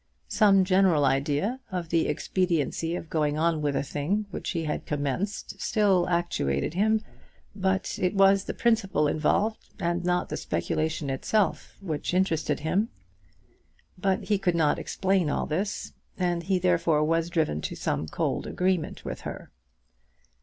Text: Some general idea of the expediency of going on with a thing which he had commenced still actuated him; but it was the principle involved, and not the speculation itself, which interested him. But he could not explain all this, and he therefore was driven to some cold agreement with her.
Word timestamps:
Some 0.29 0.65
general 0.65 1.05
idea 1.05 1.59
of 1.71 1.89
the 1.89 2.07
expediency 2.07 2.95
of 2.95 3.07
going 3.07 3.37
on 3.37 3.61
with 3.61 3.75
a 3.75 3.83
thing 3.83 4.25
which 4.31 4.49
he 4.49 4.63
had 4.63 4.87
commenced 4.87 5.61
still 5.61 6.09
actuated 6.09 6.73
him; 6.73 7.03
but 7.55 7.99
it 8.01 8.15
was 8.15 8.45
the 8.45 8.53
principle 8.55 9.07
involved, 9.07 9.69
and 9.79 10.03
not 10.03 10.29
the 10.29 10.37
speculation 10.37 11.11
itself, 11.11 11.77
which 11.81 12.15
interested 12.15 12.61
him. 12.61 12.89
But 13.95 14.23
he 14.23 14.39
could 14.39 14.55
not 14.55 14.79
explain 14.79 15.29
all 15.29 15.45
this, 15.45 15.93
and 16.17 16.41
he 16.41 16.57
therefore 16.57 17.03
was 17.03 17.29
driven 17.29 17.61
to 17.61 17.75
some 17.75 18.07
cold 18.07 18.47
agreement 18.47 19.05
with 19.05 19.21
her. 19.21 19.51